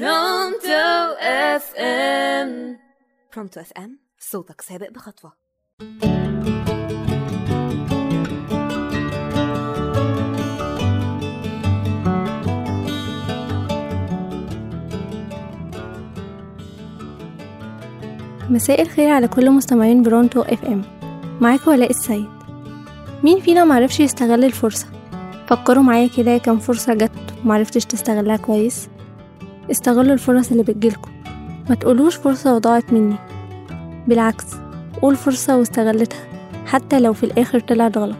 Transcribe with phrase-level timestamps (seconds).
[0.00, 2.78] Pronto FM.
[3.34, 5.32] Pronto FM صوتك سابق بخطوة.
[18.50, 20.82] مساء الخير على كل مستمعين Pronto FM.
[21.40, 22.28] معاكم ولاء السيد.
[23.22, 24.86] مين فينا معرفش يستغل الفرصة؟
[25.46, 28.88] فكروا معايا كده كام فرصة جت ومعرفتش تستغلها كويس.
[29.70, 31.12] استغلوا الفرص اللي بتجيلكوا
[31.68, 33.16] ما تقولوش فرصة وضاعت مني.
[34.08, 34.44] بالعكس
[35.02, 36.18] قول فرصة واستغلتها
[36.66, 38.16] حتى لو في الآخر طلعت غلط.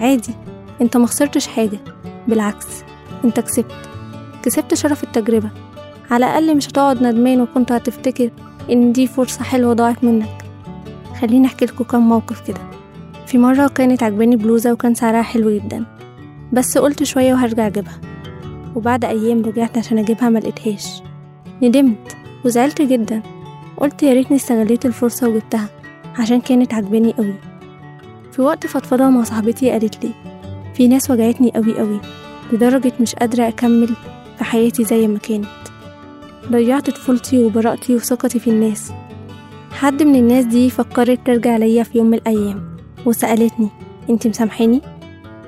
[0.00, 0.34] عادي
[0.80, 1.78] انت مخسرتش حاجة.
[2.28, 2.66] بالعكس
[3.24, 3.72] انت كسبت.
[4.42, 5.50] كسبت شرف التجربة.
[6.10, 8.30] على الأقل مش هتقعد ندمان وكنت هتفتكر
[8.70, 10.44] إن دي فرصة حلوة ضاعت منك.
[11.20, 12.60] خليني أحكي لكم كام موقف كده.
[13.26, 15.84] في مرة كانت عجباني بلوزة وكان سعرها حلو جدا.
[16.52, 18.00] بس قلت شوية وهرجع أجيبها.
[18.78, 21.02] وبعد أيام رجعت عشان أجيبها ملقتهاش
[21.62, 23.22] ندمت وزعلت جدا.
[23.76, 25.68] قلت يا ريتني استغليت الفرصة وجبتها
[26.18, 27.34] عشان كانت عجباني قوي.
[28.32, 30.10] في وقت فضفضة مع صاحبتي قالت لي
[30.74, 32.00] في ناس وجعتني قوي قوي
[32.52, 33.88] لدرجة مش قادرة أكمل
[34.38, 35.46] في حياتي زي ما كانت.
[36.50, 38.92] ضيعت طفولتي وبراءتي وثقتي في الناس.
[39.70, 43.68] حد من الناس دي فكرت ترجع ليا في يوم من الأيام وسألتني
[44.10, 44.80] انت مسامحاني؟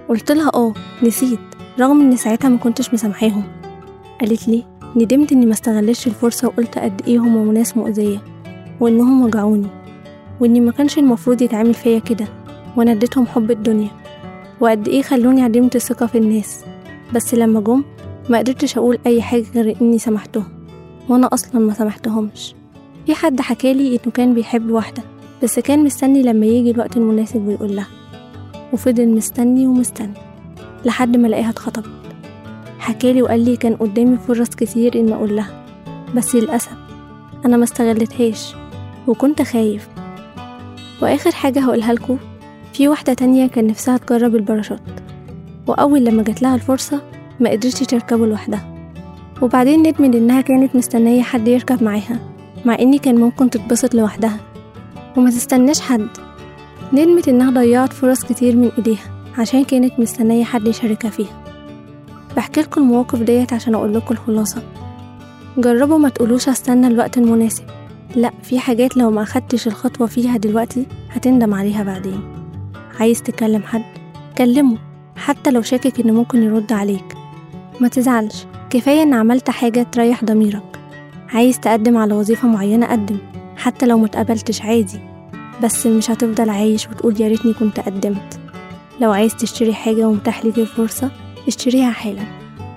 [0.09, 1.39] قلت لها آه نسيت.
[1.79, 3.43] رغم ان ساعتها ما كنتش مسامحاهم
[4.21, 4.65] قالت لي
[4.97, 8.19] ندمت إني ما استغلتش الفرصة وقلت قد إيه هما ناس مؤذية
[8.81, 9.67] وإنهم وجعوني
[10.41, 12.27] وإني ما كانش المفروض يتعامل فيا كده
[12.77, 13.91] وأنا اديتهم حب الدنيا
[14.61, 16.65] وقد إيه خلوني عديمة الثقة في الناس.
[17.15, 17.85] بس لما جم
[18.29, 20.45] ما قدرتش أقول أي حاجة غير إني سامحتهم
[21.09, 22.55] وأنا أصلا ما سامحتهمش.
[23.07, 25.03] في حد حكالي إنه كان بيحب واحدة
[25.43, 27.87] بس كان مستني لما يجي الوقت المناسب ويقول لها
[28.73, 30.30] وفضل مستني ومستني.
[30.85, 31.91] لحد ما لقاها اتخطبت.
[32.79, 35.65] حكالي وقال لي كان قدامي فرص كتير إن أقول لها
[36.17, 36.73] بس للأسف
[37.45, 38.55] أنا ما استغلتهاش
[39.07, 39.89] وكنت خايف.
[41.03, 42.19] وآخر حاجة هقولها لكم
[42.73, 44.81] في واحدة تانية كان نفسها تجرب الباراشوت
[45.67, 47.01] وأول لما جات لها الفرصة
[47.41, 48.75] ما قدرتش تركبه لوحدها.
[49.43, 52.19] وبعدين ندمت إنها كانت مستنية حد يركب معاها
[52.65, 54.37] مع إني كان ممكن تتبسط لوحدها.
[55.17, 56.09] وما تستناش حد.
[56.93, 59.20] ندمت إنها ضيعت فرص كتير من إيديها.
[59.39, 61.45] عشان كانت مستنية حد يشاركها فيها.
[62.37, 64.63] بحكي لكم المواقف ديت عشان أقول لكم الخلاصة.
[65.59, 67.65] جربوا ما تقولوش أستنى الوقت المناسب.
[68.17, 72.21] لا في حاجات لو ما أخدتش الخطوة فيها دلوقتي هتندم عليها بعدين.
[73.01, 73.85] عايز تكلم حد؟
[74.39, 74.79] كلمه
[75.17, 77.17] حتى لو شاكك إنه ممكن يرد عليك.
[77.81, 80.81] ما تزعلش كفاية إن عملت حاجة تريح ضميرك.
[81.29, 83.19] عايز تقدم على وظيفة معينة قدم
[83.57, 85.01] حتى لو متقبلتش عادي.
[85.63, 88.41] بس مش هتفضل عايش وتقول يا ريتني كنت قدمت.
[89.01, 91.11] لو عايز تشتري حاجة ومتاح ليك الفرصة
[91.49, 92.23] اشتريها حالا.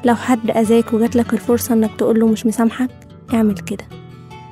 [0.06, 2.90] لو حد أذاك وجاتلك الفرصة إنك تقوله مش مسامحك
[3.34, 3.86] اعمل كده.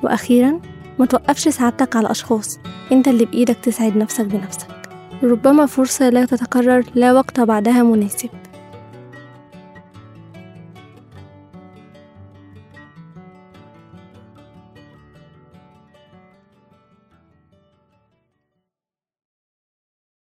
[0.03, 0.59] وأخيرا
[0.99, 2.59] ما توقفش سعادتك على أشخاص
[2.91, 4.67] أنت اللي بإيدك تسعد نفسك بنفسك.
[5.23, 8.29] ربما فرصة لا تتكرر لا وقت بعدها مناسب.